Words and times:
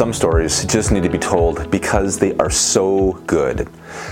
Some 0.00 0.14
stories 0.14 0.64
just 0.64 0.92
need 0.92 1.02
to 1.02 1.10
be 1.10 1.18
told 1.18 1.70
because 1.70 2.18
they 2.18 2.34
are 2.38 2.48
so 2.48 3.22
good. 3.26 3.68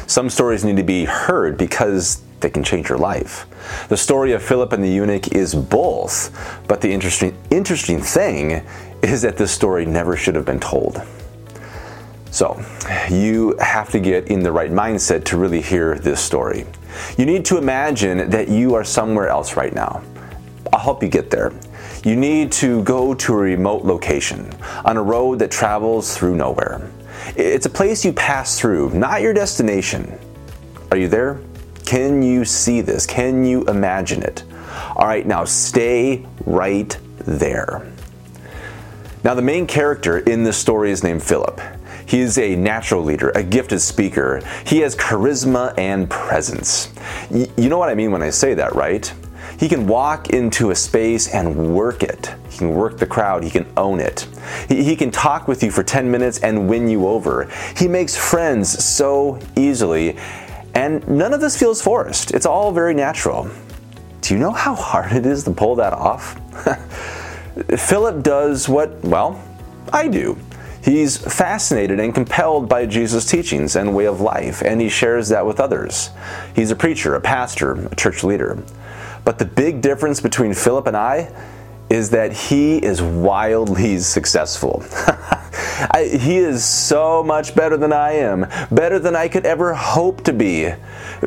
Some 0.07 0.29
stories 0.29 0.62
need 0.62 0.77
to 0.77 0.82
be 0.82 1.07
heard 1.07 1.57
because 1.57 2.21
they 2.41 2.50
can 2.50 2.62
change 2.62 2.91
your 2.91 2.98
life. 2.98 3.46
The 3.89 3.96
story 3.96 4.32
of 4.32 4.43
Philip 4.43 4.75
and 4.75 4.85
the 4.85 4.90
eunuch 4.90 5.32
is 5.32 5.54
both, 5.54 6.30
but 6.68 6.82
the 6.82 6.93
interesting 6.93 7.35
interesting 7.50 8.03
thing 8.03 8.62
is 9.00 9.22
that 9.22 9.39
this 9.39 9.50
story 9.50 9.86
never 9.86 10.14
should 10.14 10.35
have 10.35 10.45
been 10.45 10.61
told. 10.61 11.00
So, 12.32 12.62
you 13.09 13.57
have 13.59 13.89
to 13.93 13.98
get 13.98 14.29
in 14.29 14.41
the 14.41 14.52
right 14.52 14.70
mindset 14.70 15.25
to 15.25 15.39
really 15.39 15.62
hear 15.62 15.95
this 15.95 16.20
story. 16.20 16.66
You 17.16 17.25
need 17.25 17.46
to 17.46 17.57
imagine 17.57 18.29
that 18.29 18.50
you 18.50 18.75
are 18.75 18.85
somewhere 18.85 19.29
else 19.29 19.57
right 19.57 19.75
now. 19.75 20.02
I'll 20.71 20.80
help 20.80 21.02
you 21.02 21.08
get 21.08 21.30
there. 21.30 21.50
You 22.04 22.16
need 22.16 22.52
to 22.52 22.82
go 22.84 23.14
to 23.14 23.32
a 23.32 23.36
remote 23.36 23.84
location 23.84 24.50
on 24.84 24.96
a 24.96 25.02
road 25.02 25.38
that 25.40 25.50
travels 25.50 26.16
through 26.16 26.36
nowhere. 26.36 26.90
It's 27.36 27.66
a 27.66 27.71
place 27.71 28.04
you 28.04 28.12
pass 28.12 28.58
through, 28.58 28.90
not 28.90 29.21
your 29.21 29.34
destination. 29.34 30.18
Are 30.90 30.96
you 30.96 31.08
there? 31.08 31.40
Can 31.84 32.22
you 32.22 32.44
see 32.44 32.80
this? 32.80 33.06
Can 33.06 33.44
you 33.44 33.64
imagine 33.64 34.22
it? 34.22 34.44
All 34.97 35.06
right, 35.06 35.27
now 35.27 35.44
stay 35.44 36.24
right 36.47 36.97
there. 37.19 37.91
Now, 39.24 39.34
the 39.34 39.42
main 39.42 39.66
character 39.66 40.19
in 40.19 40.44
this 40.44 40.56
story 40.56 40.91
is 40.91 41.02
named 41.02 41.22
Philip. 41.22 41.60
He 42.06 42.20
is 42.20 42.38
a 42.38 42.56
natural 42.56 43.02
leader, 43.02 43.30
a 43.30 43.42
gifted 43.42 43.83
speaker. 43.83 44.41
He 44.64 44.78
has 44.78 44.96
charisma 44.96 45.74
and 45.77 46.08
presence. 46.08 46.91
Y- 47.30 47.48
you 47.56 47.69
know 47.69 47.78
what 47.78 47.91
I 47.91 47.94
mean 47.94 48.12
when 48.12 48.22
I 48.22 48.30
say 48.30 48.55
that, 48.55 48.74
right? 48.74 49.12
He 49.58 49.69
can 49.69 49.86
walk 49.86 50.30
into 50.30 50.70
a 50.70 50.74
space 50.74 51.34
and 51.34 51.74
work 51.74 52.02
it. 52.02 52.34
He 52.48 52.58
can 52.58 52.74
work 52.74 52.98
the 52.98 53.06
crowd. 53.06 53.42
He 53.42 53.50
can 53.50 53.66
own 53.77 53.98
it. 53.98 54.27
He, 54.69 54.84
he 54.84 54.94
can 54.94 55.10
talk 55.10 55.48
with 55.48 55.62
you 55.62 55.70
for 55.70 55.83
10 55.83 56.10
minutes 56.10 56.38
and 56.41 56.69
win 56.69 56.88
you 56.88 57.08
over. 57.08 57.50
He 57.77 57.88
makes 57.88 58.16
friends 58.16 58.84
so 58.84 59.41
easily. 59.56 60.16
And 60.74 61.06
none 61.08 61.34
of 61.34 61.41
this 61.41 61.58
feels 61.58 61.83
forced. 61.83 62.33
It's 62.33 62.46
all 62.46 62.70
very 62.70 62.94
natural. 62.94 63.50
Do 64.20 64.34
you 64.34 64.41
know 64.41 64.52
how 64.52 64.74
hard 64.74 65.12
it 65.12 65.27
is 65.27 65.42
to 65.44 65.50
pull 65.50 65.74
that 65.77 65.92
off? 65.92 66.34
Philip 67.77 68.22
does 68.22 68.68
what, 68.68 69.02
well, 69.02 69.42
I 69.92 70.06
do. 70.06 70.38
He's 70.84 71.16
fascinated 71.16 71.98
and 71.98 72.14
compelled 72.14 72.68
by 72.68 72.86
Jesus' 72.86 73.24
teachings 73.24 73.74
and 73.74 73.94
way 73.94 74.06
of 74.06 74.20
life, 74.20 74.62
and 74.62 74.80
he 74.80 74.88
shares 74.88 75.28
that 75.30 75.44
with 75.44 75.58
others. 75.58 76.11
He's 76.55 76.70
a 76.70 76.77
preacher, 76.77 77.14
a 77.14 77.20
pastor, 77.20 77.72
a 77.88 77.94
church 77.96 78.22
leader. 78.22 78.62
But 79.28 79.38
the 79.38 79.44
big 79.44 79.82
difference 79.82 80.22
between 80.22 80.54
Philip 80.54 80.86
and 80.86 80.96
I 80.96 81.30
is 81.90 82.08
that 82.08 82.32
he 82.32 82.78
is 82.78 83.02
wildly 83.02 83.98
successful. 83.98 84.82
I, 85.90 86.10
he 86.18 86.38
is 86.38 86.64
so 86.64 87.22
much 87.22 87.54
better 87.54 87.76
than 87.76 87.92
I 87.92 88.12
am, 88.12 88.46
better 88.70 88.98
than 88.98 89.14
I 89.14 89.28
could 89.28 89.44
ever 89.44 89.74
hope 89.74 90.24
to 90.24 90.32
be. 90.32 90.72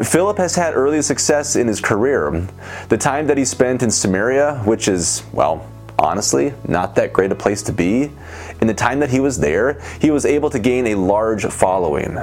Philip 0.02 0.39
has 0.39 0.55
had 0.55 0.73
early 0.73 1.03
success 1.03 1.55
in 1.55 1.67
his 1.67 1.79
career. 1.79 2.47
The 2.89 2.97
time 2.97 3.27
that 3.27 3.38
he 3.38 3.45
spent 3.45 3.83
in 3.83 3.91
Samaria, 3.91 4.63
which 4.66 4.88
is, 4.88 5.22
well, 5.31 5.70
honestly, 6.02 6.53
not 6.67 6.95
that 6.95 7.13
great 7.13 7.31
a 7.31 7.35
place 7.35 7.61
to 7.63 7.71
be. 7.71 8.11
In 8.59 8.67
the 8.67 8.73
time 8.73 8.99
that 8.99 9.11
he 9.11 9.19
was 9.19 9.38
there, 9.38 9.80
he 10.02 10.09
was 10.09 10.25
able 10.25 10.49
to 10.49 10.59
gain 10.59 10.88
a 10.88 10.95
large 10.95 11.45
following. 11.45 12.17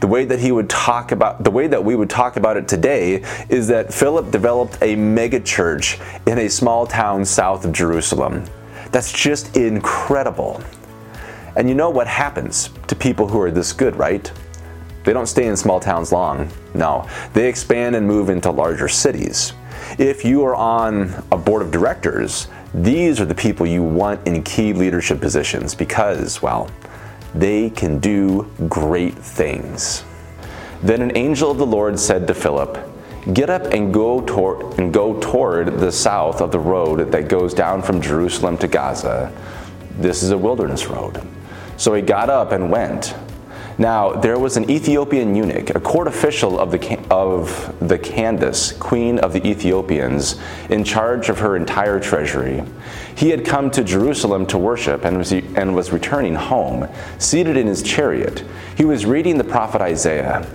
The 0.00 0.06
way 0.06 0.24
that 0.24 0.40
he 0.40 0.50
would 0.50 0.68
talk 0.68 1.12
about 1.12 1.44
the 1.44 1.50
way 1.50 1.68
that 1.68 1.84
we 1.84 1.94
would 1.94 2.10
talk 2.10 2.36
about 2.36 2.56
it 2.56 2.66
today 2.66 3.22
is 3.48 3.68
that 3.68 3.94
Philip 3.94 4.30
developed 4.30 4.78
a 4.82 4.96
mega 4.96 5.38
church 5.38 5.98
in 6.26 6.38
a 6.38 6.48
small 6.48 6.86
town 6.86 7.24
south 7.24 7.64
of 7.64 7.72
Jerusalem. 7.72 8.44
That's 8.90 9.12
just 9.12 9.56
incredible. 9.56 10.60
And 11.56 11.68
you 11.68 11.74
know 11.74 11.90
what 11.90 12.08
happens 12.08 12.70
to 12.88 12.96
people 12.96 13.28
who 13.28 13.40
are 13.40 13.50
this 13.50 13.72
good, 13.72 13.94
right? 13.96 14.30
They 15.04 15.12
don't 15.12 15.26
stay 15.26 15.46
in 15.46 15.56
small 15.56 15.80
towns 15.80 16.12
long. 16.12 16.50
No, 16.74 17.08
they 17.32 17.48
expand 17.48 17.94
and 17.94 18.06
move 18.06 18.28
into 18.28 18.50
larger 18.50 18.88
cities. 18.88 19.52
If 19.98 20.24
you 20.24 20.44
are 20.44 20.54
on 20.54 21.24
a 21.32 21.36
board 21.36 21.62
of 21.62 21.70
directors, 21.70 22.48
these 22.72 23.20
are 23.20 23.24
the 23.24 23.34
people 23.34 23.66
you 23.66 23.82
want 23.82 24.26
in 24.26 24.42
key 24.42 24.72
leadership 24.72 25.20
positions 25.20 25.74
because, 25.74 26.40
well, 26.40 26.70
they 27.34 27.70
can 27.70 27.98
do 27.98 28.50
great 28.68 29.14
things. 29.14 30.04
Then 30.82 31.02
an 31.02 31.16
angel 31.16 31.50
of 31.50 31.58
the 31.58 31.66
Lord 31.66 31.98
said 31.98 32.26
to 32.28 32.34
Philip, 32.34 32.78
Get 33.34 33.50
up 33.50 33.66
and 33.66 33.92
go 33.92 34.22
toward 34.22 34.78
and 34.78 34.94
go 34.94 35.20
toward 35.20 35.78
the 35.78 35.92
south 35.92 36.40
of 36.40 36.52
the 36.52 36.58
road 36.58 37.12
that 37.12 37.28
goes 37.28 37.52
down 37.52 37.82
from 37.82 38.00
Jerusalem 38.00 38.56
to 38.58 38.68
Gaza. 38.68 39.30
This 39.98 40.22
is 40.22 40.30
a 40.30 40.38
wilderness 40.38 40.86
road. 40.86 41.20
So 41.76 41.92
he 41.92 42.00
got 42.00 42.30
up 42.30 42.52
and 42.52 42.70
went. 42.70 43.14
Now, 43.80 44.12
there 44.12 44.38
was 44.38 44.58
an 44.58 44.70
Ethiopian 44.70 45.34
eunuch, 45.34 45.70
a 45.70 45.80
court 45.80 46.06
official 46.06 46.60
of 46.60 46.70
the, 46.70 46.98
of 47.10 47.74
the 47.80 47.98
Candace, 47.98 48.72
queen 48.72 49.18
of 49.20 49.32
the 49.32 49.42
Ethiopians, 49.46 50.38
in 50.68 50.84
charge 50.84 51.30
of 51.30 51.38
her 51.38 51.56
entire 51.56 51.98
treasury. 51.98 52.62
He 53.16 53.30
had 53.30 53.46
come 53.46 53.70
to 53.70 53.82
Jerusalem 53.82 54.44
to 54.48 54.58
worship 54.58 55.06
and 55.06 55.16
was, 55.16 55.32
and 55.32 55.74
was 55.74 55.92
returning 55.92 56.34
home, 56.34 56.88
seated 57.18 57.56
in 57.56 57.66
his 57.66 57.82
chariot. 57.82 58.44
He 58.76 58.84
was 58.84 59.06
reading 59.06 59.38
the 59.38 59.44
prophet 59.44 59.80
Isaiah. 59.80 60.46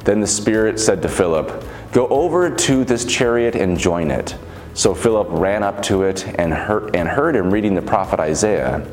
Then 0.00 0.20
the 0.20 0.26
Spirit 0.26 0.78
said 0.78 1.00
to 1.00 1.08
Philip, 1.08 1.64
Go 1.92 2.06
over 2.08 2.54
to 2.54 2.84
this 2.84 3.06
chariot 3.06 3.54
and 3.54 3.78
join 3.78 4.10
it. 4.10 4.36
So 4.74 4.94
Philip 4.94 5.28
ran 5.30 5.62
up 5.62 5.82
to 5.84 6.02
it 6.02 6.26
and 6.38 6.52
heard, 6.52 6.94
and 6.94 7.08
heard 7.08 7.34
him 7.34 7.50
reading 7.50 7.76
the 7.76 7.80
prophet 7.80 8.20
Isaiah. 8.20 8.86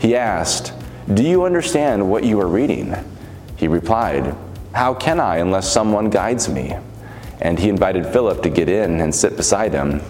He 0.00 0.16
asked, 0.16 0.72
Do 1.14 1.22
you 1.22 1.44
understand 1.44 2.10
what 2.10 2.24
you 2.24 2.40
are 2.40 2.48
reading? 2.48 2.96
He 3.56 3.68
replied, 3.68 4.34
How 4.72 4.94
can 4.94 5.18
I 5.18 5.38
unless 5.38 5.72
someone 5.72 6.10
guides 6.10 6.48
me? 6.48 6.76
And 7.40 7.58
he 7.58 7.68
invited 7.68 8.06
Philip 8.06 8.42
to 8.42 8.50
get 8.50 8.68
in 8.68 9.00
and 9.00 9.14
sit 9.14 9.36
beside 9.36 9.72
him. 9.72 10.02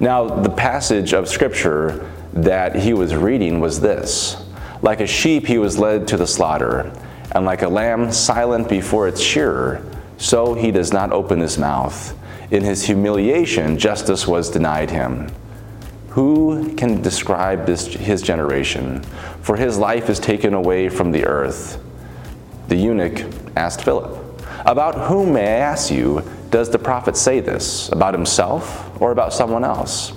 Now, 0.00 0.26
the 0.28 0.50
passage 0.50 1.12
of 1.12 1.28
scripture 1.28 2.10
that 2.32 2.76
he 2.76 2.92
was 2.92 3.14
reading 3.14 3.60
was 3.60 3.80
this 3.80 4.36
Like 4.82 5.00
a 5.00 5.06
sheep, 5.06 5.46
he 5.46 5.58
was 5.58 5.78
led 5.78 6.06
to 6.08 6.16
the 6.16 6.26
slaughter, 6.26 6.92
and 7.32 7.44
like 7.44 7.62
a 7.62 7.68
lamb 7.68 8.12
silent 8.12 8.68
before 8.68 9.08
its 9.08 9.20
shearer, 9.20 9.84
so 10.18 10.54
he 10.54 10.70
does 10.70 10.92
not 10.92 11.12
open 11.12 11.40
his 11.40 11.58
mouth. 11.58 12.16
In 12.50 12.62
his 12.62 12.84
humiliation, 12.84 13.78
justice 13.78 14.26
was 14.26 14.50
denied 14.50 14.90
him. 14.90 15.30
Who 16.10 16.74
can 16.76 17.02
describe 17.02 17.66
this, 17.66 17.86
his 17.86 18.22
generation? 18.22 19.02
For 19.42 19.56
his 19.56 19.76
life 19.76 20.08
is 20.08 20.20
taken 20.20 20.54
away 20.54 20.88
from 20.88 21.12
the 21.12 21.26
earth. 21.26 21.82
The 22.68 22.76
eunuch 22.76 23.24
asked 23.56 23.84
Philip, 23.84 24.18
About 24.64 25.08
whom, 25.08 25.34
may 25.34 25.46
I 25.46 25.58
ask 25.58 25.90
you, 25.90 26.22
does 26.50 26.70
the 26.70 26.78
prophet 26.78 27.16
say 27.16 27.40
this? 27.40 27.88
About 27.90 28.14
himself 28.14 28.90
or 29.00 29.12
about 29.12 29.32
someone 29.32 29.64
else? 29.64 30.12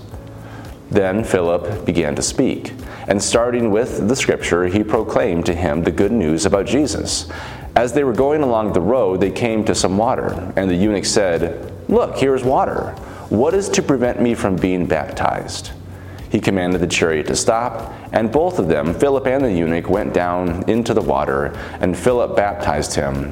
Then 0.90 1.24
Philip 1.24 1.86
began 1.86 2.16
to 2.16 2.22
speak, 2.22 2.74
and 3.08 3.22
starting 3.22 3.70
with 3.70 4.08
the 4.08 4.16
scripture, 4.16 4.66
he 4.66 4.84
proclaimed 4.84 5.46
to 5.46 5.54
him 5.54 5.84
the 5.84 5.92
good 5.92 6.12
news 6.12 6.46
about 6.46 6.66
Jesus. 6.66 7.30
As 7.76 7.94
they 7.94 8.04
were 8.04 8.14
going 8.14 8.42
along 8.42 8.74
the 8.74 8.82
road, 8.82 9.22
they 9.22 9.32
came 9.32 9.64
to 9.66 9.76
some 9.76 9.98
water, 9.98 10.52
and 10.56 10.70
the 10.70 10.76
eunuch 10.76 11.06
said, 11.06 11.72
Look, 11.88 12.18
here 12.18 12.36
is 12.36 12.44
water. 12.44 12.92
What 13.30 13.54
is 13.54 13.70
to 13.70 13.84
prevent 13.84 14.20
me 14.22 14.34
from 14.34 14.56
being 14.56 14.88
baptized? 14.88 15.72
He 16.30 16.40
commanded 16.40 16.82
the 16.82 16.88
chariot 16.88 17.28
to 17.28 17.36
stop, 17.36 17.94
and 18.12 18.32
both 18.32 18.60
of 18.60 18.68
them, 18.68 18.94
Philip 18.94 19.26
and 19.26 19.44
the 19.44 19.52
eunuch, 19.52 19.90
went 19.90 20.14
down 20.14 20.70
into 20.70 20.94
the 20.94 21.02
water, 21.02 21.58
and 21.80 21.98
Philip 21.98 22.36
baptized 22.36 22.94
him. 22.94 23.32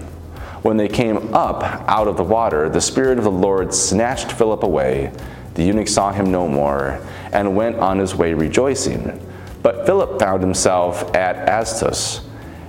When 0.63 0.77
they 0.77 0.87
came 0.87 1.33
up 1.33 1.63
out 1.87 2.07
of 2.07 2.17
the 2.17 2.23
water, 2.23 2.69
the 2.69 2.81
Spirit 2.81 3.19
of 3.19 3.23
the 3.23 3.31
Lord 3.31 3.73
snatched 3.73 4.31
Philip 4.31 4.63
away. 4.63 5.11
The 5.53 5.63
eunuch 5.63 5.87
saw 5.87 6.11
him 6.11 6.31
no 6.31 6.47
more, 6.47 6.99
and 7.31 7.55
went 7.55 7.77
on 7.77 7.99
his 7.99 8.15
way 8.15 8.33
rejoicing. 8.33 9.23
But 9.61 9.85
Philip 9.85 10.19
found 10.19 10.41
himself 10.41 11.15
at 11.15 11.47
Azotus, 11.47 12.21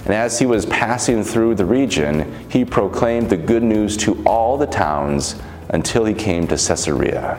and 0.05 0.15
as 0.15 0.39
he 0.39 0.47
was 0.47 0.67
passing 0.67 1.23
through 1.23 1.55
the 1.55 1.65
region, 1.65 2.35
he 2.49 2.65
proclaimed 2.65 3.31
the 3.31 3.37
good 3.37 3.63
news 3.63 3.97
to 3.99 4.23
all 4.25 4.57
the 4.57 4.67
towns 4.67 5.37
until 5.71 6.05
he 6.05 6.15
came 6.15 6.47
to 6.49 6.57
Caesarea. 6.57 7.39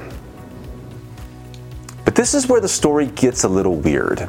This 2.19 2.33
is 2.33 2.47
where 2.47 2.59
the 2.59 2.67
story 2.67 3.05
gets 3.05 3.45
a 3.45 3.47
little 3.47 3.77
weird. 3.77 4.19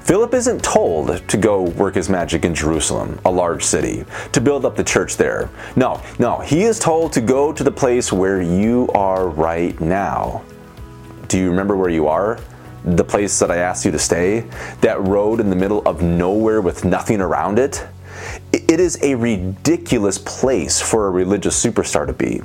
Philip 0.00 0.34
isn't 0.34 0.62
told 0.62 1.26
to 1.28 1.38
go 1.38 1.62
work 1.62 1.94
his 1.94 2.10
magic 2.10 2.44
in 2.44 2.54
Jerusalem, 2.54 3.18
a 3.24 3.30
large 3.30 3.64
city, 3.64 4.04
to 4.32 4.40
build 4.42 4.66
up 4.66 4.76
the 4.76 4.84
church 4.84 5.16
there. 5.16 5.48
No, 5.74 6.02
no, 6.18 6.40
he 6.40 6.64
is 6.64 6.78
told 6.78 7.10
to 7.14 7.22
go 7.22 7.50
to 7.50 7.64
the 7.64 7.70
place 7.70 8.12
where 8.12 8.42
you 8.42 8.90
are 8.94 9.30
right 9.30 9.80
now. 9.80 10.42
Do 11.28 11.38
you 11.38 11.48
remember 11.48 11.74
where 11.74 11.88
you 11.88 12.06
are? 12.06 12.38
The 12.84 13.02
place 13.02 13.38
that 13.38 13.50
I 13.50 13.56
asked 13.56 13.86
you 13.86 13.92
to 13.92 13.98
stay? 13.98 14.40
That 14.82 15.00
road 15.00 15.40
in 15.40 15.48
the 15.48 15.56
middle 15.56 15.80
of 15.88 16.02
nowhere 16.02 16.60
with 16.60 16.84
nothing 16.84 17.22
around 17.22 17.58
it? 17.58 17.86
It 18.52 18.78
is 18.78 19.02
a 19.02 19.14
ridiculous 19.14 20.18
place 20.18 20.82
for 20.82 21.06
a 21.06 21.10
religious 21.10 21.64
superstar 21.64 22.06
to 22.06 22.12
be. 22.12 22.42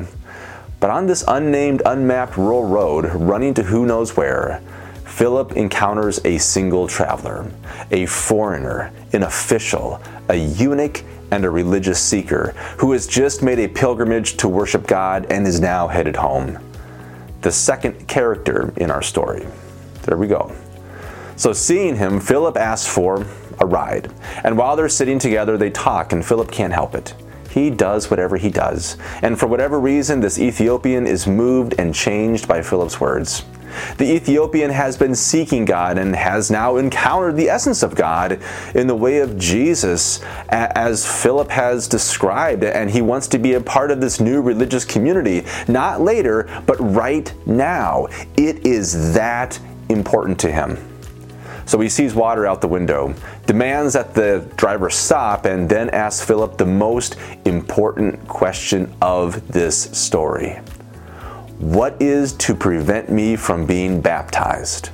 But 0.79 0.89
on 0.91 1.07
this 1.07 1.23
unnamed, 1.27 1.81
unmapped 1.85 2.37
rural 2.37 2.65
road, 2.65 3.05
running 3.13 3.53
to 3.55 3.63
who 3.63 3.85
knows 3.85 4.15
where, 4.15 4.61
Philip 5.05 5.53
encounters 5.53 6.23
a 6.25 6.37
single 6.37 6.87
traveler, 6.87 7.51
a 7.89 8.05
foreigner, 8.05 8.91
an 9.13 9.23
official, 9.23 9.99
a 10.29 10.35
eunuch, 10.35 11.03
and 11.31 11.43
a 11.43 11.49
religious 11.49 11.99
seeker 11.99 12.51
who 12.77 12.91
has 12.91 13.07
just 13.07 13.41
made 13.41 13.59
a 13.59 13.67
pilgrimage 13.67 14.37
to 14.37 14.47
worship 14.47 14.85
God 14.87 15.25
and 15.31 15.47
is 15.47 15.59
now 15.59 15.87
headed 15.87 16.15
home. 16.15 16.59
The 17.41 17.51
second 17.51 18.07
character 18.07 18.73
in 18.77 18.91
our 18.91 19.01
story. 19.01 19.47
There 20.03 20.17
we 20.17 20.27
go. 20.27 20.55
So, 21.35 21.53
seeing 21.53 21.95
him, 21.95 22.19
Philip 22.19 22.57
asks 22.57 22.91
for 22.91 23.25
a 23.59 23.65
ride. 23.65 24.11
And 24.43 24.57
while 24.57 24.75
they're 24.75 24.89
sitting 24.89 25.19
together, 25.19 25.57
they 25.57 25.69
talk, 25.69 26.13
and 26.13 26.25
Philip 26.25 26.51
can't 26.51 26.73
help 26.73 26.95
it. 26.95 27.13
He 27.57 27.71
does 27.71 28.11
whatever 28.11 28.37
he 28.37 28.51
does. 28.51 28.97
And 29.23 29.39
for 29.39 29.47
whatever 29.47 29.79
reason, 29.79 30.19
this 30.19 30.37
Ethiopian 30.37 31.07
is 31.07 31.25
moved 31.25 31.73
and 31.79 31.91
changed 31.91 32.47
by 32.47 32.61
Philip's 32.61 33.01
words. 33.01 33.45
The 33.97 34.05
Ethiopian 34.05 34.69
has 34.69 34.95
been 34.95 35.15
seeking 35.15 35.65
God 35.65 35.97
and 35.97 36.15
has 36.15 36.51
now 36.51 36.77
encountered 36.77 37.35
the 37.35 37.49
essence 37.49 37.81
of 37.81 37.95
God 37.95 38.39
in 38.75 38.85
the 38.85 38.95
way 38.95 39.21
of 39.21 39.39
Jesus, 39.39 40.21
as 40.49 41.03
Philip 41.23 41.49
has 41.49 41.87
described, 41.87 42.63
and 42.63 42.91
he 42.91 43.01
wants 43.01 43.27
to 43.29 43.39
be 43.39 43.53
a 43.53 43.61
part 43.61 43.89
of 43.89 44.01
this 44.01 44.19
new 44.19 44.39
religious 44.39 44.85
community, 44.85 45.43
not 45.67 45.99
later, 45.99 46.47
but 46.67 46.79
right 46.79 47.33
now. 47.47 48.05
It 48.37 48.67
is 48.67 49.15
that 49.15 49.59
important 49.89 50.39
to 50.41 50.51
him. 50.51 50.77
So 51.67 51.81
he 51.81 51.89
sees 51.89 52.15
water 52.15 52.47
out 52.47 52.61
the 52.61 52.67
window, 52.69 53.13
demands 53.45 53.93
that 53.93 54.13
the 54.13 54.49
driver 54.55 54.89
stop, 54.89 55.45
and 55.45 55.69
then 55.69 55.89
asks 55.89 56.25
Philip 56.25 56.57
the 56.57 56.65
most 56.65 57.17
important 57.43 58.25
question 58.27 58.95
of 59.01 59.45
this 59.49 59.83
story 59.91 60.61
What 61.59 62.01
is 62.01 62.33
to 62.33 62.55
prevent 62.55 63.09
me 63.09 63.35
from 63.35 63.65
being 63.65 63.99
baptized? 63.99 64.91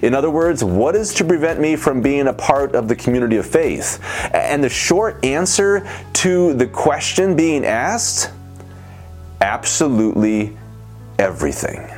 In 0.00 0.14
other 0.14 0.30
words, 0.30 0.62
what 0.62 0.94
is 0.94 1.12
to 1.14 1.24
prevent 1.24 1.60
me 1.60 1.74
from 1.74 2.00
being 2.00 2.28
a 2.28 2.32
part 2.32 2.74
of 2.76 2.86
the 2.86 2.96
community 2.96 3.36
of 3.36 3.44
faith? 3.44 4.00
And 4.32 4.62
the 4.62 4.68
short 4.68 5.22
answer 5.24 5.86
to 6.14 6.54
the 6.54 6.66
question 6.66 7.34
being 7.36 7.64
asked 7.66 8.30
absolutely 9.40 10.56
everything. 11.18 11.90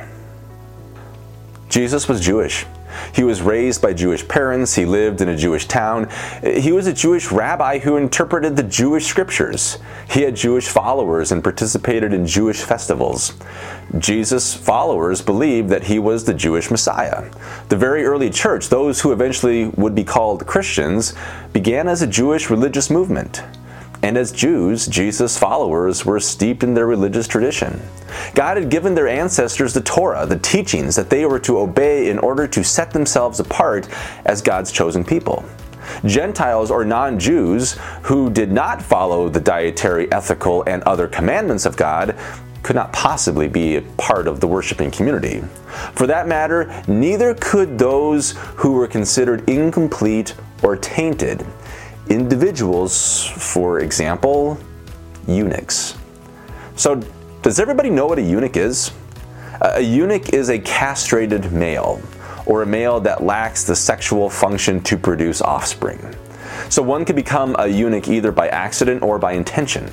Jesus 1.69 2.09
was 2.09 2.19
Jewish. 2.19 2.65
He 3.13 3.23
was 3.23 3.41
raised 3.41 3.81
by 3.81 3.93
Jewish 3.93 4.27
parents, 4.27 4.75
he 4.75 4.85
lived 4.85 5.21
in 5.21 5.29
a 5.29 5.37
Jewish 5.37 5.67
town. 5.67 6.09
He 6.43 6.71
was 6.71 6.87
a 6.87 6.93
Jewish 6.93 7.31
rabbi 7.31 7.79
who 7.79 7.97
interpreted 7.97 8.55
the 8.55 8.63
Jewish 8.63 9.05
scriptures. 9.05 9.77
He 10.09 10.21
had 10.21 10.35
Jewish 10.35 10.67
followers 10.67 11.31
and 11.31 11.43
participated 11.43 12.13
in 12.13 12.25
Jewish 12.25 12.61
festivals. 12.61 13.33
Jesus' 13.97 14.53
followers 14.53 15.21
believed 15.21 15.69
that 15.69 15.83
he 15.83 15.99
was 15.99 16.23
the 16.23 16.33
Jewish 16.33 16.69
Messiah. 16.69 17.29
The 17.69 17.77
very 17.77 18.05
early 18.05 18.29
church, 18.29 18.69
those 18.69 19.01
who 19.01 19.11
eventually 19.11 19.67
would 19.77 19.95
be 19.95 20.03
called 20.03 20.45
Christians, 20.45 21.13
began 21.53 21.87
as 21.87 22.01
a 22.01 22.07
Jewish 22.07 22.49
religious 22.49 22.89
movement. 22.89 23.43
And 24.01 24.17
as 24.17 24.31
Jews, 24.31 24.87
Jesus' 24.87 25.37
followers 25.37 26.05
were 26.05 26.19
steeped 26.19 26.63
in 26.63 26.73
their 26.73 26.87
religious 26.87 27.27
tradition. 27.27 27.81
God 28.33 28.57
had 28.57 28.69
given 28.69 28.95
their 28.95 29.07
ancestors 29.09 29.73
the 29.73 29.81
Torah, 29.81 30.25
the 30.25 30.39
teachings 30.39 30.95
that 30.95 31.09
they 31.09 31.25
were 31.25 31.39
to 31.39 31.59
obey 31.59 32.09
in 32.09 32.17
order 32.19 32.47
to 32.47 32.63
set 32.63 32.91
themselves 32.91 33.39
apart 33.39 33.89
as 34.25 34.41
God's 34.41 34.71
chosen 34.71 35.03
people. 35.03 35.43
Gentiles 36.05 36.71
or 36.71 36.85
non 36.85 37.19
Jews 37.19 37.73
who 38.03 38.29
did 38.29 38.51
not 38.51 38.81
follow 38.81 39.27
the 39.27 39.39
dietary, 39.39 40.09
ethical, 40.11 40.63
and 40.63 40.81
other 40.83 41.07
commandments 41.07 41.65
of 41.65 41.75
God 41.75 42.15
could 42.63 42.75
not 42.75 42.93
possibly 42.93 43.47
be 43.47 43.77
a 43.77 43.81
part 43.97 44.27
of 44.27 44.39
the 44.39 44.47
worshiping 44.47 44.91
community. 44.91 45.41
For 45.93 46.07
that 46.07 46.27
matter, 46.27 46.83
neither 46.87 47.33
could 47.33 47.79
those 47.79 48.31
who 48.55 48.73
were 48.73 48.87
considered 48.87 49.49
incomplete 49.49 50.35
or 50.61 50.75
tainted 50.75 51.45
individuals, 52.09 53.25
for 53.25 53.79
example, 53.79 54.57
eunuchs. 55.27 55.97
So, 56.75 57.01
does 57.41 57.59
everybody 57.59 57.89
know 57.89 58.07
what 58.07 58.19
a 58.19 58.21
eunuch 58.21 58.57
is? 58.57 58.91
A 59.61 59.81
eunuch 59.81 60.33
is 60.33 60.49
a 60.49 60.59
castrated 60.59 61.51
male, 61.51 62.01
or 62.45 62.63
a 62.63 62.65
male 62.65 62.99
that 63.01 63.23
lacks 63.23 63.63
the 63.63 63.75
sexual 63.75 64.29
function 64.29 64.81
to 64.83 64.97
produce 64.97 65.41
offspring. 65.41 65.99
So 66.69 66.81
one 66.83 67.05
could 67.05 67.15
become 67.15 67.55
a 67.57 67.67
eunuch 67.67 68.07
either 68.07 68.31
by 68.31 68.47
accident 68.49 69.01
or 69.01 69.17
by 69.17 69.33
intention. 69.33 69.89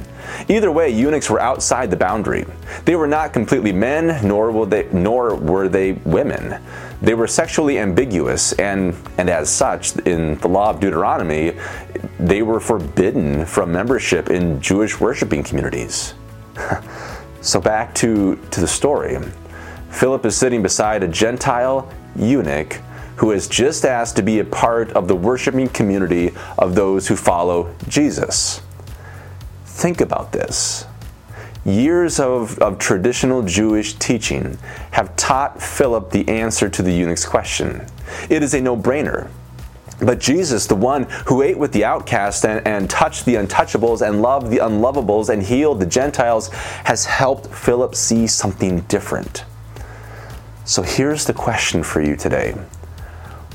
Either 0.49 0.71
way, 0.71 0.91
eunuchs 0.91 1.31
were 1.31 1.41
outside 1.41 1.91
the 1.91 1.97
boundary. 1.97 2.45
They 2.85 2.97
were 2.97 3.07
not 3.07 3.33
completely 3.33 3.73
men, 3.73 4.27
nor 4.27 4.51
were 4.51 4.67
they, 4.67 4.89
nor 4.93 5.35
were 5.35 5.69
they 5.69 5.93
women. 5.93 6.61
They 7.03 7.15
were 7.15 7.27
sexually 7.27 7.79
ambiguous, 7.79 8.53
and, 8.55 8.95
and 9.19 9.29
as 9.29 9.51
such, 9.51 9.97
in 9.99 10.39
the 10.39 10.49
law 10.49 10.71
of 10.71 10.81
Deuteronomy, 10.81 11.53
they 12.19 12.43
were 12.43 12.61
forbidden 12.61 13.45
from 13.45 13.73
membership 13.73 14.31
in 14.31 14.61
Jewish 14.61 14.99
worshiping 14.99 15.43
communities. 15.43 16.15
so 17.43 17.61
back 17.61 17.95
to, 17.97 18.37
to 18.51 18.61
the 18.61 18.69
story. 18.69 19.19
Philip 19.91 20.25
is 20.25 20.37
sitting 20.37 20.63
beside 20.63 21.03
a 21.03 21.09
Gentile 21.09 21.91
eunuch 22.17 22.81
who 23.17 23.31
has 23.31 23.49
just 23.49 23.85
asked 23.85 24.17
to 24.17 24.23
be 24.23 24.41
a 24.41 24.45
part 24.45 24.91
of 24.93 25.09
the 25.09 25.17
worshiping 25.17 25.69
community 25.69 26.33
of 26.59 26.75
those 26.75 27.09
who 27.09 27.17
follow 27.17 27.75
Jesus. 27.89 28.61
Think 29.65 30.01
about 30.01 30.33
this. 30.33 30.87
Years 31.67 32.21
of, 32.21 32.57
of 32.61 32.79
traditional 32.79 33.43
Jewish 33.43 33.95
teaching 33.95 34.57
have 34.93 35.17
taught 35.17 35.61
Philip 35.61 36.13
the 36.13 36.29
answer 36.29 36.69
to 36.69 36.81
the 36.81 36.93
eunuch's 36.93 37.27
question. 37.27 37.85
It 38.31 38.45
is 38.45 38.55
a 38.55 38.61
no 38.61 38.77
brainer. 38.77 39.29
But 39.99 40.21
Jesus, 40.21 40.69
the 40.69 40.77
one 40.77 41.09
who 41.27 41.43
ate 41.43 41.59
with 41.59 41.73
the 41.73 41.85
outcast 41.85 42.45
and, 42.45 42.65
and, 42.65 42.89
touched 42.89 43.25
the 43.25 43.35
untouchables 43.35 44.07
and 44.07 44.23
loved 44.23 44.51
the 44.51 44.59
unlovables 44.59 45.29
and 45.29 45.43
healed 45.43 45.81
the 45.81 45.87
Gentiles, 45.87 46.51
has 46.85 47.05
helped 47.05 47.49
Philip 47.49 47.97
see 47.97 48.29
something 48.29 48.83
different. 48.83 49.45
So 50.65 50.83
here's 50.83 51.25
the 51.25 51.33
question 51.33 51.83
for 51.83 52.01
you 52.01 52.15
today 52.15 52.53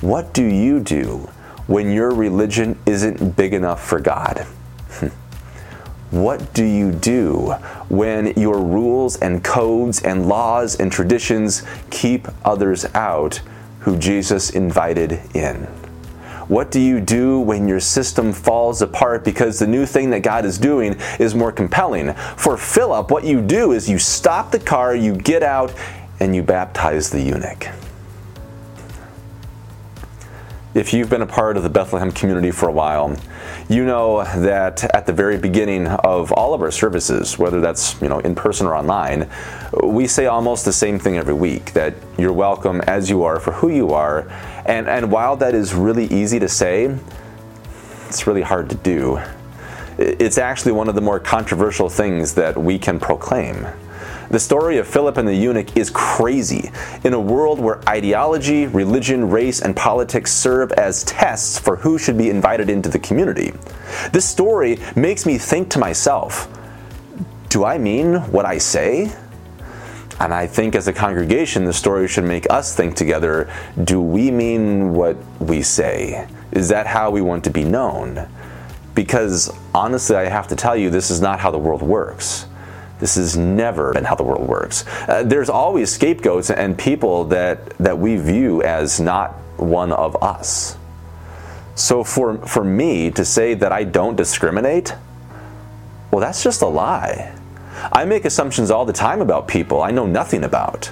What 0.01 0.33
do 0.33 0.43
you 0.43 0.81
do 0.81 1.29
when 1.67 1.93
your 1.93 2.13
religion 2.13 2.77
isn't 2.85 3.37
big 3.37 3.53
enough 3.53 3.87
for 3.87 4.01
God? 4.01 4.45
What 6.11 6.53
do 6.53 6.65
you 6.65 6.91
do 6.91 7.53
when 7.87 8.33
your 8.35 8.61
rules 8.61 9.15
and 9.15 9.41
codes 9.41 10.03
and 10.03 10.27
laws 10.27 10.77
and 10.77 10.91
traditions 10.91 11.63
keep 11.89 12.27
others 12.44 12.85
out 12.94 13.41
who 13.80 13.97
Jesus 13.97 14.49
invited 14.49 15.21
in? 15.33 15.68
What 16.49 16.69
do 16.69 16.81
you 16.81 16.99
do 16.99 17.39
when 17.39 17.65
your 17.65 17.80
system 17.80 18.33
falls 18.33 18.81
apart 18.81 19.23
because 19.23 19.57
the 19.57 19.68
new 19.68 19.85
thing 19.85 20.09
that 20.09 20.21
God 20.21 20.44
is 20.44 20.57
doing 20.57 20.97
is 21.18 21.33
more 21.33 21.53
compelling? 21.53 22.13
For 22.35 22.57
Philip, 22.57 23.09
what 23.09 23.23
you 23.23 23.39
do 23.41 23.71
is 23.71 23.89
you 23.89 23.97
stop 23.97 24.51
the 24.51 24.59
car, 24.59 24.94
you 24.94 25.15
get 25.15 25.44
out, 25.44 25.73
and 26.19 26.35
you 26.35 26.44
baptize 26.44 27.09
the 27.09 27.21
eunuch. 27.21 27.69
If 30.73 30.94
you've 30.94 31.09
been 31.09 31.21
a 31.21 31.27
part 31.27 31.56
of 31.56 31.63
the 31.63 31.69
Bethlehem 31.69 32.11
community 32.11 32.51
for 32.51 32.68
a 32.68 32.73
while, 32.73 33.15
you 33.71 33.85
know 33.85 34.23
that 34.23 34.83
at 34.94 35.06
the 35.06 35.13
very 35.13 35.37
beginning 35.37 35.87
of 35.87 36.33
all 36.33 36.54
of 36.54 36.61
our 36.61 36.71
services, 36.71 37.40
whether 37.40 37.61
that's 37.61 37.99
you 38.01 38.09
know 38.09 38.19
in 38.19 38.35
person 38.35 38.68
or 38.68 38.75
online, 38.75 39.30
we 39.81 40.07
say 40.07 40.25
almost 40.25 40.66
the 40.66 40.73
same 40.73 40.99
thing 40.99 41.18
every 41.18 41.33
week 41.33 41.71
that 41.71 41.94
you're 42.18 42.33
welcome 42.33 42.81
as 42.81 43.09
you 43.09 43.23
are 43.23 43.40
for 43.40 43.54
who 43.54 43.69
you 43.69 43.92
are. 43.92 44.28
And 44.66 44.90
and 44.90 45.09
while 45.09 45.37
that 45.37 45.56
is 45.56 45.73
really 45.73 46.06
easy 46.07 46.37
to 46.40 46.49
say, 46.49 46.97
it's 48.07 48.28
really 48.28 48.42
hard 48.42 48.69
to 48.71 48.75
do. 48.75 49.21
It's 49.97 50.37
actually 50.37 50.73
one 50.73 50.90
of 50.90 50.95
the 50.95 51.01
more 51.01 51.19
controversial 51.19 51.87
things 51.87 52.33
that 52.33 52.57
we 52.57 52.78
can 52.78 52.99
proclaim. 52.99 53.68
The 54.31 54.40
story 54.40 54.78
of 54.78 54.88
Philip 54.88 55.18
and 55.18 55.28
the 55.28 55.35
eunuch 55.35 55.76
is 55.76 55.90
crazy. 55.90 56.71
In 57.04 57.14
a 57.14 57.19
world 57.19 57.59
where 57.59 57.81
ideology, 57.90 58.66
religion, 58.66 59.30
race, 59.30 59.61
and 59.61 59.76
politics 59.76 60.31
serve 60.31 60.71
as 60.71 61.04
tests 61.04 61.59
for 61.59 61.76
who 61.76 61.97
should 61.97 62.18
be 62.18 62.30
invited 62.30 62.69
into 62.69 62.88
the 62.88 62.97
community, 62.97 63.52
this 64.14 64.23
story 64.23 64.80
makes 64.95 65.26
me 65.26 65.38
think 65.38 65.69
to 65.71 65.80
myself 65.80 66.47
do 67.50 67.66
I 67.66 67.78
mean 67.78 68.16
what 68.31 68.45
I 68.45 68.57
say? 68.57 69.14
And 70.21 70.33
I 70.33 70.47
think 70.47 70.76
as 70.76 70.88
a 70.88 70.94
congregation, 70.94 71.66
the 71.66 71.73
story 71.73 72.07
should 72.07 72.23
make 72.23 72.50
us 72.50 72.73
think 72.73 72.95
together 72.95 73.54
do 73.83 74.00
we 74.00 74.31
mean 74.31 74.94
what 74.94 75.18
we 75.42 75.61
say? 75.61 76.26
Is 76.54 76.69
that 76.69 76.88
how 76.88 77.11
we 77.11 77.19
want 77.19 77.44
to 77.44 77.50
be 77.50 77.66
known? 77.66 78.30
Because 78.95 79.54
honestly, 79.76 80.16
I 80.16 80.30
have 80.30 80.47
to 80.47 80.56
tell 80.56 80.78
you, 80.78 80.90
this 80.90 81.11
is 81.11 81.19
not 81.19 81.42
how 81.42 81.52
the 81.52 81.57
world 81.57 81.81
works. 81.81 82.45
This 83.01 83.15
has 83.15 83.35
never 83.35 83.93
been 83.93 84.03
how 84.03 84.13
the 84.13 84.23
world 84.23 84.47
works. 84.47 84.85
Uh, 85.09 85.23
there's 85.23 85.49
always 85.49 85.91
scapegoats 85.91 86.51
and 86.51 86.77
people 86.77 87.25
that, 87.25 87.75
that 87.79 87.97
we 87.97 88.15
view 88.15 88.61
as 88.61 88.99
not 88.99 89.31
one 89.57 89.91
of 89.91 90.21
us. 90.23 90.77
So 91.73 92.03
for, 92.03 92.37
for 92.45 92.63
me 92.63 93.09
to 93.11 93.25
say 93.25 93.55
that 93.55 93.71
I 93.71 93.83
don't 93.83 94.15
discriminate, 94.15 94.93
well, 96.11 96.21
that's 96.21 96.43
just 96.43 96.61
a 96.61 96.67
lie. 96.67 97.35
I 97.91 98.05
make 98.05 98.23
assumptions 98.23 98.69
all 98.69 98.85
the 98.85 98.93
time 98.93 99.19
about 99.19 99.47
people 99.47 99.81
I 99.81 99.89
know 99.89 100.05
nothing 100.05 100.43
about. 100.43 100.91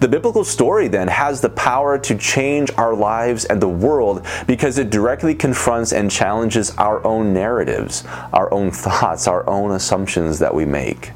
The 0.00 0.08
biblical 0.08 0.44
story 0.44 0.88
then 0.88 1.08
has 1.08 1.42
the 1.42 1.50
power 1.50 1.98
to 1.98 2.16
change 2.16 2.70
our 2.78 2.94
lives 2.94 3.44
and 3.44 3.60
the 3.60 3.68
world 3.68 4.24
because 4.46 4.78
it 4.78 4.88
directly 4.88 5.34
confronts 5.34 5.92
and 5.92 6.10
challenges 6.10 6.74
our 6.76 7.04
own 7.06 7.34
narratives, 7.34 8.04
our 8.32 8.52
own 8.52 8.70
thoughts, 8.70 9.26
our 9.26 9.48
own 9.48 9.72
assumptions 9.72 10.38
that 10.38 10.54
we 10.54 10.64
make. 10.64 11.12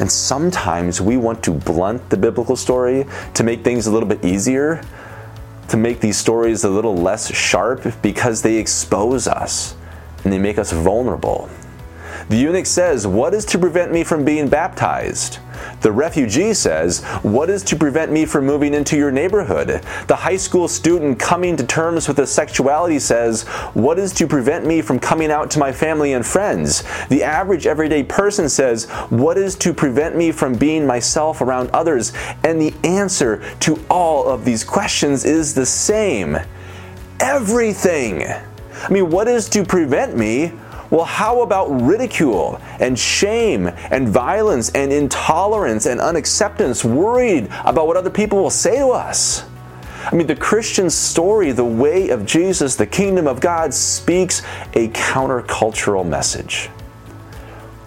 And 0.00 0.10
sometimes 0.10 0.98
we 0.98 1.18
want 1.18 1.42
to 1.44 1.50
blunt 1.50 2.08
the 2.08 2.16
biblical 2.16 2.56
story 2.56 3.04
to 3.34 3.44
make 3.44 3.62
things 3.62 3.86
a 3.86 3.92
little 3.92 4.08
bit 4.08 4.24
easier, 4.24 4.82
to 5.68 5.76
make 5.76 6.00
these 6.00 6.16
stories 6.16 6.64
a 6.64 6.70
little 6.70 6.96
less 6.96 7.32
sharp 7.34 7.82
because 8.00 8.40
they 8.40 8.56
expose 8.56 9.28
us 9.28 9.76
and 10.24 10.32
they 10.32 10.38
make 10.38 10.58
us 10.58 10.72
vulnerable. 10.72 11.50
The 12.30 12.38
eunuch 12.38 12.64
says, 12.64 13.06
What 13.06 13.34
is 13.34 13.44
to 13.46 13.58
prevent 13.58 13.92
me 13.92 14.02
from 14.02 14.24
being 14.24 14.48
baptized? 14.48 15.38
The 15.80 15.92
refugee 15.92 16.54
says, 16.54 17.02
What 17.22 17.50
is 17.50 17.62
to 17.64 17.76
prevent 17.76 18.12
me 18.12 18.26
from 18.26 18.46
moving 18.46 18.74
into 18.74 18.96
your 18.96 19.10
neighborhood? 19.10 19.82
The 20.06 20.16
high 20.16 20.36
school 20.36 20.68
student 20.68 21.18
coming 21.18 21.56
to 21.56 21.66
terms 21.66 22.06
with 22.06 22.18
his 22.18 22.30
sexuality 22.30 22.98
says, 22.98 23.42
What 23.74 23.98
is 23.98 24.12
to 24.14 24.26
prevent 24.26 24.66
me 24.66 24.82
from 24.82 24.98
coming 24.98 25.30
out 25.30 25.50
to 25.52 25.58
my 25.58 25.72
family 25.72 26.12
and 26.12 26.24
friends? 26.24 26.84
The 27.08 27.22
average 27.22 27.66
everyday 27.66 28.02
person 28.02 28.48
says, 28.48 28.88
What 29.08 29.38
is 29.38 29.56
to 29.56 29.72
prevent 29.72 30.16
me 30.16 30.32
from 30.32 30.54
being 30.54 30.86
myself 30.86 31.40
around 31.40 31.70
others? 31.70 32.12
And 32.44 32.60
the 32.60 32.74
answer 32.84 33.42
to 33.60 33.82
all 33.88 34.28
of 34.28 34.44
these 34.44 34.64
questions 34.64 35.24
is 35.24 35.54
the 35.54 35.66
same 35.66 36.38
everything. 37.20 38.24
I 38.24 38.90
mean, 38.90 39.10
what 39.10 39.28
is 39.28 39.48
to 39.50 39.64
prevent 39.64 40.16
me 40.16 40.52
well, 40.90 41.04
how 41.04 41.42
about 41.42 41.68
ridicule 41.68 42.60
and 42.80 42.98
shame 42.98 43.68
and 43.90 44.08
violence 44.08 44.70
and 44.70 44.92
intolerance 44.92 45.86
and 45.86 46.00
unacceptance, 46.00 46.84
worried 46.84 47.48
about 47.64 47.86
what 47.86 47.96
other 47.96 48.10
people 48.10 48.42
will 48.42 48.50
say 48.50 48.78
to 48.78 48.88
us? 48.88 49.44
I 50.10 50.14
mean, 50.16 50.26
the 50.26 50.34
Christian 50.34 50.90
story, 50.90 51.52
the 51.52 51.64
way 51.64 52.08
of 52.08 52.26
Jesus, 52.26 52.74
the 52.74 52.86
kingdom 52.86 53.28
of 53.28 53.40
God, 53.40 53.72
speaks 53.72 54.42
a 54.74 54.88
countercultural 54.88 56.06
message. 56.06 56.66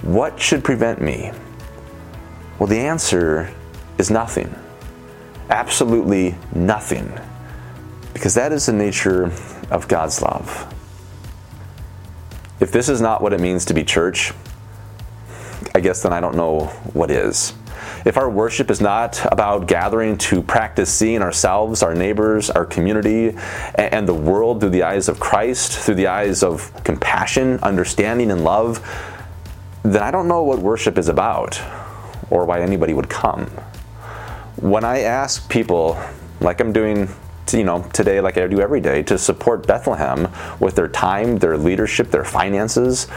What 0.03 0.39
should 0.39 0.63
prevent 0.63 1.01
me? 1.01 1.31
Well, 2.59 2.67
the 2.67 2.79
answer 2.79 3.53
is 3.97 4.09
nothing. 4.09 4.53
Absolutely 5.49 6.35
nothing. 6.53 7.11
Because 8.13 8.35
that 8.35 8.51
is 8.51 8.67
the 8.67 8.73
nature 8.73 9.31
of 9.71 9.87
God's 9.87 10.21
love. 10.21 10.73
If 12.63 12.71
this 12.71 12.87
is 12.87 13.01
not 13.01 13.21
what 13.21 13.33
it 13.33 13.41
means 13.41 13.65
to 13.65 13.73
be 13.73 13.83
church, 13.83 14.31
I 15.75 15.81
guess 15.81 16.01
then 16.01 16.13
I 16.13 16.21
don't 16.21 16.37
know 16.37 16.67
what 16.93 17.11
is. 17.11 17.53
If 18.05 18.15
our 18.15 18.29
worship 18.29 18.71
is 18.71 18.79
not 18.79 19.21
about 19.33 19.67
gathering 19.67 20.17
to 20.19 20.41
practice 20.41 20.89
seeing 20.89 21.21
ourselves, 21.21 21.83
our 21.83 21.93
neighbors, 21.93 22.49
our 22.49 22.65
community, 22.65 23.35
and 23.75 24.07
the 24.07 24.13
world 24.13 24.61
through 24.61 24.69
the 24.69 24.83
eyes 24.83 25.09
of 25.09 25.19
Christ, 25.19 25.77
through 25.77 25.95
the 25.95 26.07
eyes 26.07 26.41
of 26.41 26.71
compassion, 26.85 27.59
understanding, 27.61 28.31
and 28.31 28.45
love, 28.45 28.79
then 29.83 30.01
I 30.01 30.09
don't 30.09 30.29
know 30.29 30.43
what 30.43 30.59
worship 30.59 30.97
is 30.97 31.09
about 31.09 31.61
or 32.29 32.45
why 32.45 32.61
anybody 32.61 32.93
would 32.93 33.09
come. 33.09 33.47
When 34.55 34.85
I 34.85 35.01
ask 35.01 35.49
people, 35.49 36.01
like 36.39 36.61
I'm 36.61 36.71
doing 36.71 37.09
you 37.53 37.63
know, 37.63 37.83
today, 37.93 38.19
like 38.21 38.37
I 38.37 38.47
do 38.47 38.59
every 38.61 38.81
day, 38.81 39.03
to 39.03 39.17
support 39.17 39.67
Bethlehem 39.67 40.27
with 40.59 40.75
their 40.75 40.87
time, 40.87 41.37
their 41.37 41.57
leadership, 41.57 42.11
their 42.11 42.25
finances. 42.25 43.07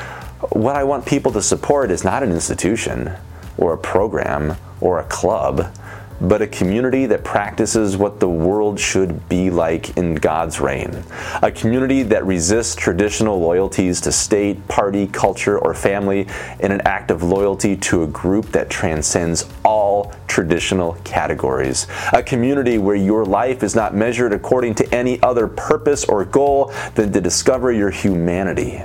What 0.50 0.76
I 0.76 0.84
want 0.84 1.06
people 1.06 1.32
to 1.32 1.42
support 1.42 1.90
is 1.90 2.04
not 2.04 2.22
an 2.22 2.30
institution 2.30 3.12
or 3.56 3.72
a 3.72 3.78
program 3.78 4.56
or 4.80 4.98
a 4.98 5.04
club 5.04 5.72
but 6.20 6.42
a 6.42 6.46
community 6.46 7.06
that 7.06 7.24
practices 7.24 7.96
what 7.96 8.20
the 8.20 8.28
world 8.28 8.80
should 8.80 9.28
be 9.28 9.50
like 9.50 9.96
in 9.96 10.14
God's 10.14 10.60
reign. 10.60 11.02
A 11.42 11.50
community 11.50 12.02
that 12.04 12.24
resists 12.24 12.74
traditional 12.74 13.38
loyalties 13.38 14.00
to 14.02 14.12
state, 14.12 14.66
party, 14.68 15.06
culture, 15.06 15.58
or 15.58 15.74
family 15.74 16.26
in 16.60 16.72
an 16.72 16.80
act 16.82 17.10
of 17.10 17.22
loyalty 17.22 17.76
to 17.76 18.02
a 18.02 18.06
group 18.06 18.46
that 18.52 18.70
transcends 18.70 19.48
all 19.64 20.12
traditional 20.26 20.94
categories. 21.04 21.86
A 22.12 22.22
community 22.22 22.78
where 22.78 22.96
your 22.96 23.24
life 23.24 23.62
is 23.62 23.74
not 23.74 23.94
measured 23.94 24.32
according 24.32 24.74
to 24.76 24.94
any 24.94 25.22
other 25.22 25.46
purpose 25.46 26.04
or 26.04 26.24
goal 26.24 26.72
than 26.94 27.12
to 27.12 27.20
discover 27.20 27.72
your 27.72 27.90
humanity. 27.90 28.82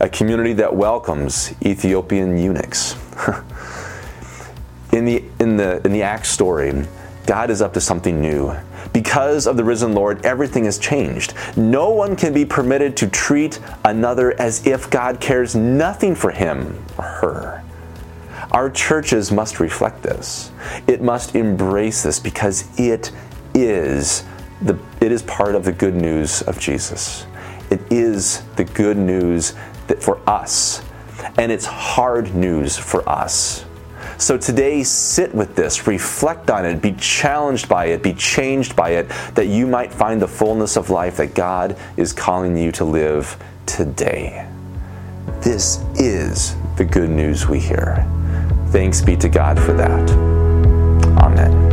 A 0.00 0.08
community 0.08 0.52
that 0.54 0.74
welcomes 0.74 1.54
Ethiopian 1.64 2.36
eunuchs. 2.36 2.96
in 4.96 5.04
the 5.04 5.22
in 5.38 5.56
the 5.56 5.84
in 5.84 5.92
the 5.92 6.02
Acts 6.02 6.30
story, 6.30 6.86
God 7.26 7.50
is 7.50 7.60
up 7.60 7.74
to 7.74 7.80
something 7.80 8.20
new. 8.20 8.56
Because 8.92 9.46
of 9.46 9.56
the 9.56 9.64
risen 9.64 9.94
Lord, 9.94 10.24
everything 10.24 10.64
has 10.64 10.78
changed. 10.78 11.34
No 11.56 11.90
one 11.90 12.16
can 12.16 12.32
be 12.32 12.44
permitted 12.44 12.96
to 12.98 13.08
treat 13.08 13.60
another 13.84 14.40
as 14.40 14.66
if 14.66 14.88
God 14.88 15.20
cares 15.20 15.54
nothing 15.54 16.14
for 16.14 16.30
him 16.30 16.82
or 16.96 17.04
her. 17.04 17.62
Our 18.52 18.70
churches 18.70 19.30
must 19.30 19.60
reflect 19.60 20.02
this. 20.02 20.50
It 20.86 21.02
must 21.02 21.34
embrace 21.34 22.04
this 22.04 22.18
because 22.18 22.68
it 22.78 23.12
is 23.54 24.24
the 24.62 24.78
it 25.00 25.12
is 25.12 25.22
part 25.24 25.54
of 25.54 25.64
the 25.64 25.72
good 25.72 25.94
news 25.94 26.42
of 26.42 26.58
Jesus. 26.58 27.26
It 27.70 27.80
is 27.90 28.42
the 28.54 28.64
good 28.64 28.96
news 28.96 29.54
that 29.88 30.02
for 30.02 30.20
us. 30.28 30.82
And 31.38 31.50
it's 31.50 31.66
hard 31.66 32.34
news 32.34 32.78
for 32.78 33.06
us. 33.08 33.66
So 34.18 34.38
today, 34.38 34.82
sit 34.82 35.34
with 35.34 35.54
this, 35.54 35.86
reflect 35.86 36.50
on 36.50 36.64
it, 36.64 36.80
be 36.80 36.92
challenged 36.92 37.68
by 37.68 37.86
it, 37.86 38.02
be 38.02 38.14
changed 38.14 38.74
by 38.74 38.90
it, 38.90 39.08
that 39.34 39.46
you 39.46 39.66
might 39.66 39.92
find 39.92 40.20
the 40.20 40.28
fullness 40.28 40.76
of 40.76 40.90
life 40.90 41.18
that 41.18 41.34
God 41.34 41.76
is 41.96 42.12
calling 42.12 42.56
you 42.56 42.72
to 42.72 42.84
live 42.84 43.36
today. 43.66 44.48
This 45.40 45.78
is 45.94 46.56
the 46.76 46.84
good 46.84 47.10
news 47.10 47.46
we 47.46 47.60
hear. 47.60 48.06
Thanks 48.68 49.02
be 49.02 49.16
to 49.16 49.28
God 49.28 49.60
for 49.60 49.72
that. 49.74 50.10
Amen. 51.18 51.65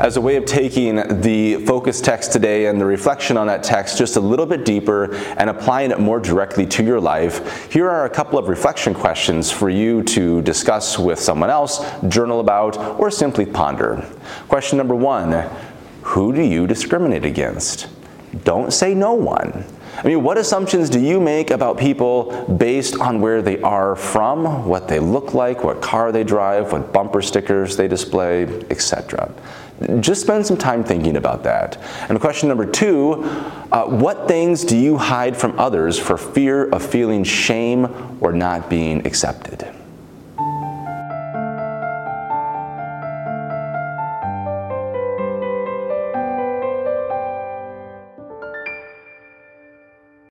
As 0.00 0.16
a 0.16 0.20
way 0.20 0.36
of 0.36 0.44
taking 0.44 0.96
the 1.20 1.56
focus 1.66 2.00
text 2.00 2.32
today 2.32 2.66
and 2.66 2.80
the 2.80 2.84
reflection 2.84 3.36
on 3.36 3.46
that 3.48 3.62
text 3.62 3.98
just 3.98 4.16
a 4.16 4.20
little 4.20 4.46
bit 4.46 4.64
deeper 4.64 5.14
and 5.36 5.50
applying 5.50 5.90
it 5.90 5.98
more 5.98 6.20
directly 6.20 6.66
to 6.66 6.84
your 6.84 7.00
life, 7.00 7.70
here 7.72 7.88
are 7.90 8.04
a 8.04 8.10
couple 8.10 8.38
of 8.38 8.48
reflection 8.48 8.94
questions 8.94 9.50
for 9.50 9.68
you 9.68 10.02
to 10.04 10.40
discuss 10.42 10.98
with 10.98 11.18
someone 11.18 11.50
else, 11.50 11.84
journal 12.08 12.40
about, 12.40 12.76
or 13.00 13.10
simply 13.10 13.44
ponder. 13.44 14.06
Question 14.48 14.78
number 14.78 14.94
one 14.94 15.48
Who 16.02 16.32
do 16.32 16.42
you 16.42 16.66
discriminate 16.66 17.24
against? 17.24 17.88
Don't 18.44 18.72
say 18.72 18.94
no 18.94 19.14
one. 19.14 19.64
I 19.96 20.06
mean, 20.06 20.22
what 20.22 20.38
assumptions 20.38 20.90
do 20.90 21.00
you 21.00 21.18
make 21.18 21.50
about 21.50 21.76
people 21.76 22.44
based 22.56 23.00
on 23.00 23.20
where 23.20 23.42
they 23.42 23.60
are 23.62 23.96
from, 23.96 24.68
what 24.68 24.86
they 24.86 25.00
look 25.00 25.34
like, 25.34 25.64
what 25.64 25.82
car 25.82 26.12
they 26.12 26.22
drive, 26.22 26.70
what 26.70 26.92
bumper 26.92 27.20
stickers 27.20 27.76
they 27.76 27.88
display, 27.88 28.44
etc.? 28.70 29.34
Just 30.00 30.22
spend 30.22 30.44
some 30.44 30.56
time 30.56 30.82
thinking 30.82 31.16
about 31.16 31.44
that. 31.44 31.78
And 32.08 32.20
question 32.20 32.48
number 32.48 32.66
two 32.66 33.24
uh, 33.70 33.84
what 33.84 34.26
things 34.26 34.64
do 34.64 34.76
you 34.76 34.96
hide 34.96 35.36
from 35.36 35.58
others 35.58 35.98
for 35.98 36.16
fear 36.16 36.68
of 36.70 36.82
feeling 36.84 37.22
shame 37.22 38.16
or 38.20 38.32
not 38.32 38.70
being 38.70 39.06
accepted? 39.06 39.68